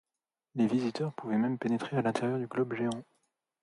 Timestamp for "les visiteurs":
0.55-1.13